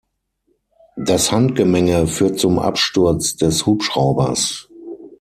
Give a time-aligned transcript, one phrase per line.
[0.97, 4.67] Das Handgemenge führt zum Absturz des Hubschraubers.